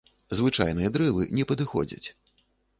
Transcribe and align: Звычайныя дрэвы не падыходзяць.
Звычайныя 0.37 0.89
дрэвы 0.95 1.29
не 1.41 1.47
падыходзяць. 1.53 2.05